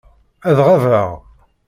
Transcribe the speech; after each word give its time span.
Ad 0.47 0.57
ɣabeɣ. 0.67 1.09